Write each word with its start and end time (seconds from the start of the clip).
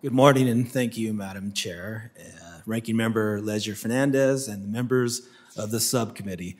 Good 0.00 0.12
morning, 0.12 0.48
and 0.48 0.70
thank 0.70 0.96
you, 0.96 1.12
Madam 1.12 1.50
Chair, 1.50 2.12
uh, 2.16 2.60
Ranking 2.66 2.94
Member 2.94 3.40
Leger 3.40 3.74
Fernandez, 3.74 4.46
and 4.46 4.62
the 4.62 4.68
members 4.68 5.22
of 5.56 5.72
the 5.72 5.80
subcommittee. 5.80 6.56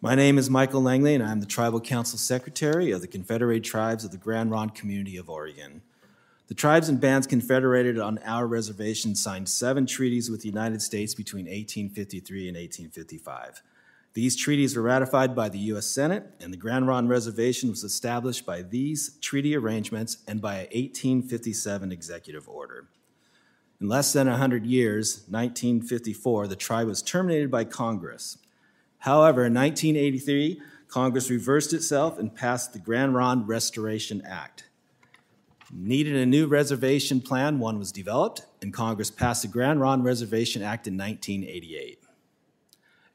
My 0.00 0.16
name 0.16 0.38
is 0.38 0.50
Michael 0.50 0.82
Langley, 0.82 1.14
and 1.14 1.22
I'm 1.22 1.38
the 1.38 1.46
Tribal 1.46 1.80
Council 1.80 2.18
Secretary 2.18 2.90
of 2.90 3.00
the 3.00 3.06
Confederated 3.06 3.62
Tribes 3.62 4.04
of 4.04 4.10
the 4.10 4.16
Grand 4.16 4.50
Ronde 4.50 4.74
Community 4.74 5.16
of 5.18 5.30
Oregon. 5.30 5.82
The 6.48 6.54
tribes 6.54 6.88
and 6.88 7.00
bands 7.00 7.28
confederated 7.28 8.00
on 8.00 8.18
our 8.24 8.48
reservation 8.48 9.14
signed 9.14 9.48
seven 9.48 9.86
treaties 9.86 10.28
with 10.28 10.40
the 10.40 10.48
United 10.48 10.82
States 10.82 11.14
between 11.14 11.44
1853 11.44 12.48
and 12.48 12.56
1855. 12.56 13.62
These 14.12 14.34
treaties 14.36 14.76
were 14.76 14.82
ratified 14.82 15.36
by 15.36 15.48
the 15.48 15.58
U.S. 15.58 15.86
Senate, 15.86 16.24
and 16.40 16.52
the 16.52 16.56
Grand 16.56 16.88
Ronde 16.88 17.08
Reservation 17.08 17.70
was 17.70 17.84
established 17.84 18.44
by 18.44 18.62
these 18.62 19.16
treaty 19.20 19.56
arrangements 19.56 20.18
and 20.26 20.40
by 20.40 20.54
an 20.54 20.68
1857 20.72 21.92
executive 21.92 22.48
order. 22.48 22.88
In 23.80 23.88
less 23.88 24.12
than 24.12 24.26
100 24.26 24.66
years, 24.66 25.24
1954, 25.28 26.48
the 26.48 26.56
tribe 26.56 26.88
was 26.88 27.02
terminated 27.02 27.52
by 27.52 27.64
Congress. 27.64 28.38
However, 28.98 29.46
in 29.46 29.54
1983, 29.54 30.60
Congress 30.88 31.30
reversed 31.30 31.72
itself 31.72 32.18
and 32.18 32.34
passed 32.34 32.72
the 32.72 32.80
Grand 32.80 33.14
Ronde 33.14 33.46
Restoration 33.46 34.22
Act. 34.26 34.64
Needed 35.72 36.16
a 36.16 36.26
new 36.26 36.48
reservation 36.48 37.20
plan, 37.20 37.60
one 37.60 37.78
was 37.78 37.92
developed, 37.92 38.42
and 38.60 38.74
Congress 38.74 39.10
passed 39.10 39.42
the 39.42 39.48
Grand 39.48 39.80
Ronde 39.80 40.04
Reservation 40.04 40.62
Act 40.62 40.88
in 40.88 40.98
1988. 40.98 42.00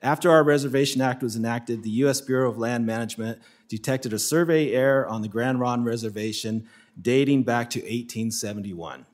After 0.05 0.29
our 0.29 0.43
Reservation 0.43 1.01
Act 1.01 1.23
was 1.23 1.35
enacted, 1.35 1.81
the 1.81 1.89
U.S. 1.89 2.21
Bureau 2.21 2.47
of 2.47 2.59
Land 2.59 2.85
Management 2.85 3.39
detected 3.67 4.13
a 4.13 4.19
survey 4.19 4.71
error 4.71 5.07
on 5.07 5.23
the 5.23 5.27
Grand 5.27 5.59
Ronde 5.59 5.83
Reservation 5.83 6.69
dating 7.01 7.41
back 7.41 7.71
to 7.71 7.79
1871. 7.79 9.07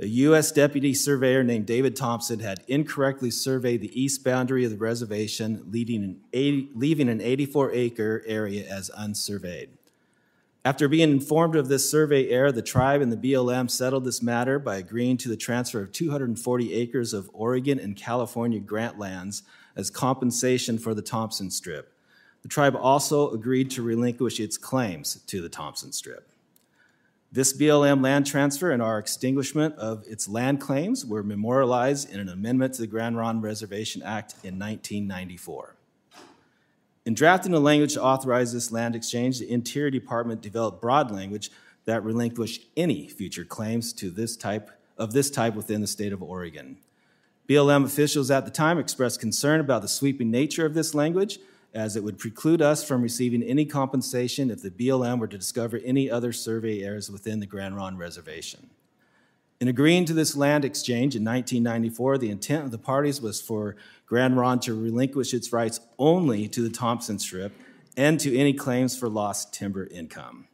A 0.00 0.06
U.S. 0.06 0.52
deputy 0.52 0.92
surveyor 0.92 1.42
named 1.42 1.64
David 1.64 1.96
Thompson 1.96 2.40
had 2.40 2.60
incorrectly 2.68 3.30
surveyed 3.30 3.80
the 3.80 3.98
east 3.98 4.22
boundary 4.22 4.66
of 4.66 4.70
the 4.70 4.76
reservation, 4.76 5.62
an 5.72 6.20
80, 6.34 6.72
leaving 6.74 7.08
an 7.08 7.22
84 7.22 7.72
acre 7.72 8.22
area 8.26 8.68
as 8.70 8.90
unsurveyed. 8.98 9.77
After 10.64 10.88
being 10.88 11.10
informed 11.10 11.56
of 11.56 11.68
this 11.68 11.88
survey 11.88 12.28
error, 12.28 12.50
the 12.50 12.62
tribe 12.62 13.00
and 13.00 13.12
the 13.12 13.16
BLM 13.16 13.70
settled 13.70 14.04
this 14.04 14.22
matter 14.22 14.58
by 14.58 14.76
agreeing 14.76 15.16
to 15.18 15.28
the 15.28 15.36
transfer 15.36 15.80
of 15.80 15.92
240 15.92 16.74
acres 16.74 17.14
of 17.14 17.30
Oregon 17.32 17.78
and 17.78 17.96
California 17.96 18.58
grant 18.58 18.98
lands 18.98 19.42
as 19.76 19.88
compensation 19.88 20.76
for 20.76 20.94
the 20.94 21.02
Thompson 21.02 21.50
Strip. 21.50 21.92
The 22.42 22.48
tribe 22.48 22.76
also 22.76 23.30
agreed 23.30 23.70
to 23.72 23.82
relinquish 23.82 24.40
its 24.40 24.58
claims 24.58 25.22
to 25.28 25.40
the 25.40 25.48
Thompson 25.48 25.92
Strip. 25.92 26.28
This 27.30 27.52
BLM 27.52 28.02
land 28.02 28.26
transfer 28.26 28.70
and 28.70 28.82
our 28.82 28.98
extinguishment 28.98 29.76
of 29.76 30.02
its 30.08 30.28
land 30.28 30.60
claims 30.60 31.04
were 31.06 31.22
memorialized 31.22 32.10
in 32.10 32.20
an 32.20 32.28
amendment 32.28 32.74
to 32.74 32.80
the 32.80 32.86
Grand 32.86 33.16
Ronde 33.16 33.42
Reservation 33.42 34.02
Act 34.02 34.32
in 34.42 34.58
1994. 34.58 35.77
In 37.04 37.14
drafting 37.14 37.52
the 37.52 37.60
language 37.60 37.94
to 37.94 38.02
authorize 38.02 38.52
this 38.52 38.70
land 38.70 38.94
exchange, 38.94 39.38
the 39.38 39.50
Interior 39.50 39.90
Department 39.90 40.40
developed 40.40 40.82
broad 40.82 41.10
language 41.10 41.50
that 41.84 42.04
relinquished 42.04 42.66
any 42.76 43.08
future 43.08 43.44
claims 43.44 43.92
to 43.94 44.10
this 44.10 44.36
type 44.36 44.70
of 44.98 45.12
this 45.12 45.30
type 45.30 45.54
within 45.54 45.80
the 45.80 45.86
state 45.86 46.12
of 46.12 46.22
Oregon. 46.22 46.76
BLM 47.48 47.84
officials 47.84 48.30
at 48.30 48.44
the 48.44 48.50
time 48.50 48.78
expressed 48.78 49.20
concern 49.20 49.60
about 49.60 49.80
the 49.80 49.88
sweeping 49.88 50.30
nature 50.30 50.66
of 50.66 50.74
this 50.74 50.94
language, 50.94 51.38
as 51.72 51.96
it 51.96 52.04
would 52.04 52.18
preclude 52.18 52.60
us 52.60 52.84
from 52.84 53.00
receiving 53.00 53.42
any 53.42 53.64
compensation 53.64 54.50
if 54.50 54.60
the 54.60 54.70
BLM 54.70 55.18
were 55.18 55.28
to 55.28 55.38
discover 55.38 55.80
any 55.84 56.10
other 56.10 56.32
survey 56.32 56.82
errors 56.82 57.10
within 57.10 57.40
the 57.40 57.46
Grand 57.46 57.76
Ronde 57.76 57.98
Reservation. 57.98 58.68
In 59.60 59.66
agreeing 59.66 60.04
to 60.04 60.14
this 60.14 60.36
land 60.36 60.64
exchange 60.64 61.16
in 61.16 61.24
1994, 61.24 62.18
the 62.18 62.30
intent 62.30 62.64
of 62.64 62.70
the 62.70 62.78
parties 62.78 63.20
was 63.20 63.40
for 63.40 63.74
Grand 64.06 64.36
Ronde 64.36 64.62
to 64.62 64.74
relinquish 64.74 65.34
its 65.34 65.52
rights 65.52 65.80
only 65.98 66.46
to 66.46 66.62
the 66.62 66.70
Thompson 66.70 67.18
Strip 67.18 67.52
and 67.96 68.20
to 68.20 68.38
any 68.38 68.52
claims 68.52 68.96
for 68.96 69.08
lost 69.08 69.52
timber 69.52 69.88
income. 69.88 70.46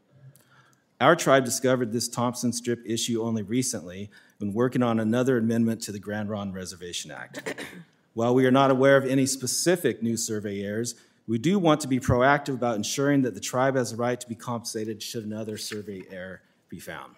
Our 1.03 1.15
tribe 1.17 1.45
discovered 1.45 1.93
this 1.93 2.09
Thompson 2.09 2.51
Strip 2.55 2.81
issue 2.87 3.23
only 3.23 3.43
recently 3.43 4.11
when 4.39 4.55
working 4.55 4.83
on 4.83 4.99
another 4.99 5.37
amendment 5.37 5.83
to 5.83 5.93
the 5.93 5.99
Grand 5.99 6.31
Ronde 6.31 6.55
Reservation 6.55 7.11
Act. 7.11 7.62
While 8.15 8.34
we 8.34 8.47
are 8.47 8.50
not 8.50 8.71
aware 8.71 8.97
of 8.97 9.05
any 9.05 9.27
specific 9.27 10.03
new 10.03 10.17
survey 10.17 10.62
errors, 10.62 10.95
we 11.27 11.37
do 11.37 11.59
want 11.59 11.83
to 11.83 11.89
be 11.89 12.00
proactive 12.00 12.55
about 12.55 12.77
ensuring 12.77 13.21
that 13.23 13.34
the 13.34 13.41
tribe 13.41 13.77
has 13.77 13.91
the 13.91 13.99
right 13.99 14.19
to 14.19 14.29
be 14.29 14.34
compensated 14.34 15.03
should 15.03 15.27
another 15.27 15.59
survey 15.59 16.05
error 16.11 16.41
be 16.71 16.79
found. 16.79 17.17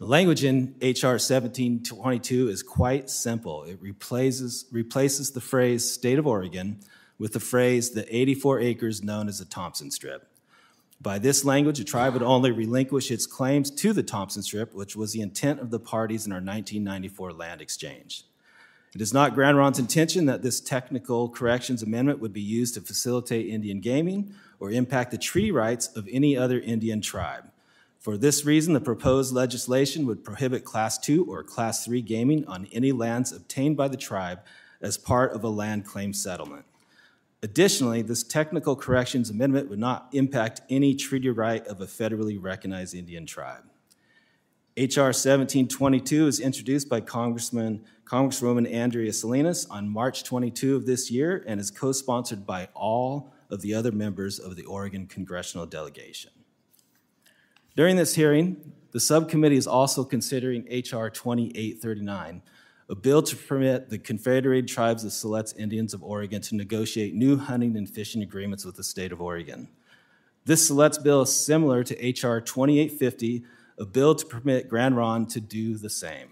The 0.00 0.06
language 0.06 0.44
in 0.44 0.76
H.R. 0.80 1.12
1722 1.12 2.48
is 2.48 2.62
quite 2.62 3.10
simple. 3.10 3.64
It 3.64 3.78
replaces, 3.82 4.64
replaces 4.72 5.30
the 5.30 5.42
phrase 5.42 5.92
state 5.92 6.18
of 6.18 6.26
Oregon 6.26 6.80
with 7.18 7.34
the 7.34 7.40
phrase 7.40 7.90
the 7.90 8.16
84 8.16 8.60
acres 8.60 9.02
known 9.02 9.28
as 9.28 9.40
the 9.40 9.44
Thompson 9.44 9.90
Strip. 9.90 10.26
By 11.02 11.18
this 11.18 11.44
language, 11.44 11.76
the 11.76 11.84
tribe 11.84 12.14
would 12.14 12.22
only 12.22 12.50
relinquish 12.50 13.10
its 13.10 13.26
claims 13.26 13.70
to 13.72 13.92
the 13.92 14.02
Thompson 14.02 14.42
Strip, 14.42 14.72
which 14.72 14.96
was 14.96 15.12
the 15.12 15.20
intent 15.20 15.60
of 15.60 15.70
the 15.70 15.78
parties 15.78 16.24
in 16.24 16.32
our 16.32 16.36
1994 16.36 17.34
land 17.34 17.60
exchange. 17.60 18.24
It 18.94 19.02
is 19.02 19.12
not 19.12 19.34
Grand 19.34 19.58
Ronde's 19.58 19.78
intention 19.78 20.24
that 20.24 20.40
this 20.40 20.62
technical 20.62 21.28
corrections 21.28 21.82
amendment 21.82 22.20
would 22.20 22.32
be 22.32 22.40
used 22.40 22.72
to 22.72 22.80
facilitate 22.80 23.50
Indian 23.50 23.80
gaming 23.80 24.32
or 24.60 24.70
impact 24.70 25.10
the 25.10 25.18
treaty 25.18 25.52
rights 25.52 25.88
of 25.88 26.08
any 26.10 26.38
other 26.38 26.58
Indian 26.58 27.02
tribe. 27.02 27.44
For 28.00 28.16
this 28.16 28.46
reason, 28.46 28.72
the 28.72 28.80
proposed 28.80 29.34
legislation 29.34 30.06
would 30.06 30.24
prohibit 30.24 30.64
Class 30.64 30.96
2 30.96 31.26
or 31.26 31.42
Class 31.42 31.84
3 31.84 32.00
gaming 32.00 32.46
on 32.46 32.66
any 32.72 32.92
lands 32.92 33.30
obtained 33.30 33.76
by 33.76 33.88
the 33.88 33.98
tribe 33.98 34.40
as 34.80 34.96
part 34.96 35.34
of 35.34 35.44
a 35.44 35.50
land 35.50 35.84
claim 35.84 36.14
settlement. 36.14 36.64
Additionally, 37.42 38.00
this 38.00 38.22
technical 38.22 38.74
corrections 38.74 39.28
amendment 39.28 39.68
would 39.68 39.78
not 39.78 40.08
impact 40.12 40.62
any 40.70 40.94
treaty 40.94 41.28
right 41.28 41.66
of 41.66 41.82
a 41.82 41.86
federally 41.86 42.42
recognized 42.42 42.94
Indian 42.94 43.26
tribe. 43.26 43.64
H.R. 44.78 45.08
1722 45.08 46.26
is 46.26 46.40
introduced 46.40 46.88
by 46.88 47.02
Congressman, 47.02 47.84
Congresswoman 48.04 48.70
Andrea 48.72 49.12
Salinas 49.12 49.66
on 49.66 49.90
March 49.90 50.24
22 50.24 50.74
of 50.74 50.86
this 50.86 51.10
year 51.10 51.44
and 51.46 51.60
is 51.60 51.70
co 51.70 51.92
sponsored 51.92 52.46
by 52.46 52.68
all 52.72 53.34
of 53.50 53.60
the 53.60 53.74
other 53.74 53.92
members 53.92 54.38
of 54.38 54.56
the 54.56 54.64
Oregon 54.64 55.06
congressional 55.06 55.66
delegation. 55.66 56.30
During 57.76 57.96
this 57.96 58.14
hearing, 58.16 58.72
the 58.90 58.98
subcommittee 58.98 59.56
is 59.56 59.66
also 59.66 60.04
considering 60.04 60.66
H.R. 60.68 61.08
2839, 61.08 62.42
a 62.88 62.94
bill 62.96 63.22
to 63.22 63.36
permit 63.36 63.88
the 63.88 63.98
Confederated 63.98 64.66
Tribes 64.66 65.04
of 65.04 65.12
Siletz 65.12 65.56
Indians 65.56 65.94
of 65.94 66.02
Oregon 66.02 66.42
to 66.42 66.56
negotiate 66.56 67.14
new 67.14 67.36
hunting 67.36 67.76
and 67.76 67.88
fishing 67.88 68.22
agreements 68.22 68.64
with 68.64 68.74
the 68.74 68.82
state 68.82 69.12
of 69.12 69.20
Oregon. 69.20 69.68
This 70.44 70.68
Siletz 70.68 71.00
bill 71.00 71.22
is 71.22 71.36
similar 71.36 71.84
to 71.84 72.04
H.R. 72.04 72.40
2850, 72.40 73.44
a 73.78 73.86
bill 73.86 74.16
to 74.16 74.26
permit 74.26 74.68
Grand 74.68 74.96
Ronde 74.96 75.30
to 75.30 75.40
do 75.40 75.78
the 75.78 75.90
same. 75.90 76.30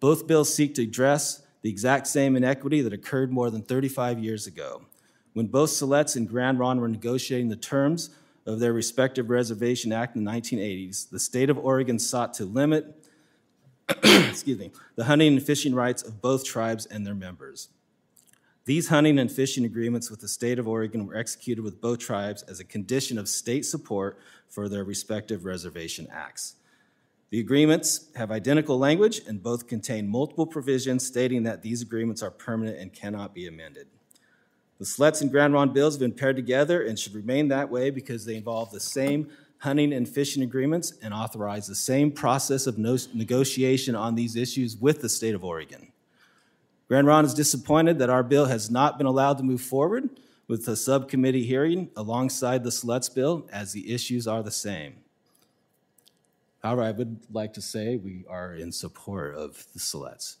Both 0.00 0.26
bills 0.26 0.52
seek 0.52 0.74
to 0.74 0.82
address 0.82 1.42
the 1.62 1.70
exact 1.70 2.06
same 2.08 2.36
inequity 2.36 2.82
that 2.82 2.92
occurred 2.92 3.32
more 3.32 3.48
than 3.48 3.62
35 3.62 4.18
years 4.18 4.46
ago, 4.46 4.82
when 5.32 5.46
both 5.46 5.70
Siletz 5.70 6.14
and 6.14 6.28
Grand 6.28 6.58
Ronde 6.58 6.80
were 6.80 6.88
negotiating 6.88 7.48
the 7.48 7.56
terms 7.56 8.10
of 8.46 8.60
their 8.60 8.72
respective 8.72 9.30
Reservation 9.30 9.92
Act 9.92 10.16
in 10.16 10.24
the 10.24 10.30
1980s. 10.30 11.10
The 11.10 11.20
state 11.20 11.50
of 11.50 11.58
Oregon 11.58 11.98
sought 11.98 12.34
to 12.34 12.44
limit 12.44 13.02
excuse 14.04 14.58
me, 14.58 14.70
the 14.96 15.04
hunting 15.04 15.34
and 15.34 15.42
fishing 15.42 15.74
rights 15.74 16.02
of 16.02 16.22
both 16.22 16.44
tribes 16.44 16.86
and 16.86 17.06
their 17.06 17.14
members. 17.14 17.68
These 18.64 18.88
hunting 18.88 19.18
and 19.18 19.30
fishing 19.30 19.64
agreements 19.64 20.10
with 20.10 20.20
the 20.20 20.28
state 20.28 20.58
of 20.58 20.68
Oregon 20.68 21.06
were 21.06 21.16
executed 21.16 21.62
with 21.62 21.80
both 21.80 21.98
tribes 21.98 22.42
as 22.42 22.60
a 22.60 22.64
condition 22.64 23.18
of 23.18 23.28
state 23.28 23.64
support 23.64 24.18
for 24.48 24.68
their 24.68 24.84
respective 24.84 25.44
reservation 25.44 26.06
acts. 26.12 26.54
The 27.30 27.40
agreements 27.40 28.08
have 28.14 28.30
identical 28.30 28.78
language 28.78 29.22
and 29.26 29.42
both 29.42 29.66
contain 29.66 30.06
multiple 30.06 30.46
provisions 30.46 31.04
stating 31.04 31.42
that 31.42 31.62
these 31.62 31.82
agreements 31.82 32.22
are 32.22 32.30
permanent 32.30 32.78
and 32.78 32.92
cannot 32.92 33.34
be 33.34 33.46
amended. 33.46 33.88
The 34.82 34.88
Siletz 34.88 35.20
and 35.20 35.30
Grand 35.30 35.54
Ronde 35.54 35.72
bills 35.72 35.94
have 35.94 36.00
been 36.00 36.10
paired 36.10 36.34
together 36.34 36.82
and 36.82 36.98
should 36.98 37.14
remain 37.14 37.46
that 37.46 37.70
way 37.70 37.90
because 37.90 38.24
they 38.24 38.34
involve 38.34 38.72
the 38.72 38.80
same 38.80 39.28
hunting 39.58 39.92
and 39.92 40.08
fishing 40.08 40.42
agreements 40.42 40.94
and 41.00 41.14
authorize 41.14 41.68
the 41.68 41.74
same 41.76 42.10
process 42.10 42.66
of 42.66 42.78
no- 42.78 42.98
negotiation 43.14 43.94
on 43.94 44.16
these 44.16 44.34
issues 44.34 44.76
with 44.76 45.00
the 45.00 45.08
state 45.08 45.36
of 45.36 45.44
Oregon. 45.44 45.92
Grand 46.88 47.06
Ronde 47.06 47.28
is 47.28 47.32
disappointed 47.32 48.00
that 48.00 48.10
our 48.10 48.24
bill 48.24 48.46
has 48.46 48.72
not 48.72 48.98
been 48.98 49.06
allowed 49.06 49.38
to 49.38 49.44
move 49.44 49.60
forward 49.60 50.10
with 50.48 50.66
a 50.66 50.74
subcommittee 50.74 51.44
hearing 51.44 51.88
alongside 51.94 52.64
the 52.64 52.70
Siletz 52.70 53.14
bill, 53.14 53.48
as 53.52 53.70
the 53.70 53.94
issues 53.94 54.26
are 54.26 54.42
the 54.42 54.50
same. 54.50 54.96
However, 56.60 56.82
I 56.82 56.90
would 56.90 57.20
like 57.30 57.52
to 57.52 57.62
say 57.62 57.98
we 57.98 58.24
are 58.28 58.56
in 58.56 58.72
support 58.72 59.36
of 59.36 59.64
the 59.74 59.78
Siletz. 59.78 60.38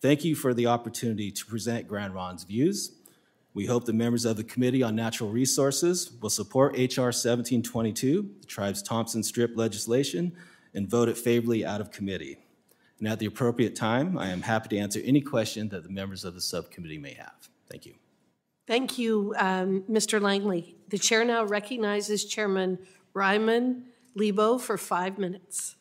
Thank 0.00 0.24
you 0.24 0.34
for 0.34 0.52
the 0.52 0.66
opportunity 0.66 1.30
to 1.30 1.46
present 1.46 1.86
Grand 1.86 2.12
Ronde's 2.12 2.42
views. 2.42 2.90
We 3.56 3.64
hope 3.64 3.86
the 3.86 3.94
members 3.94 4.26
of 4.26 4.36
the 4.36 4.44
Committee 4.44 4.82
on 4.82 4.94
Natural 4.94 5.30
Resources 5.30 6.12
will 6.20 6.28
support 6.28 6.74
H.R. 6.76 7.06
1722, 7.06 8.30
the 8.42 8.46
tribe's 8.46 8.82
Thompson 8.82 9.22
Strip 9.22 9.56
legislation, 9.56 10.36
and 10.74 10.86
vote 10.86 11.08
it 11.08 11.16
favorably 11.16 11.64
out 11.64 11.80
of 11.80 11.90
committee. 11.90 12.36
And 12.98 13.08
at 13.08 13.18
the 13.18 13.24
appropriate 13.24 13.74
time, 13.74 14.18
I 14.18 14.28
am 14.28 14.42
happy 14.42 14.68
to 14.68 14.76
answer 14.76 15.00
any 15.02 15.22
question 15.22 15.70
that 15.70 15.84
the 15.84 15.88
members 15.88 16.22
of 16.22 16.34
the 16.34 16.40
subcommittee 16.42 16.98
may 16.98 17.14
have. 17.14 17.48
Thank 17.70 17.86
you. 17.86 17.94
Thank 18.66 18.98
you, 18.98 19.34
um, 19.38 19.84
Mr. 19.90 20.20
Langley. 20.20 20.76
The 20.90 20.98
chair 20.98 21.24
now 21.24 21.42
recognizes 21.42 22.26
Chairman 22.26 22.78
Ryman 23.14 23.84
LeBeau 24.14 24.58
for 24.58 24.76
five 24.76 25.16
minutes. 25.16 25.76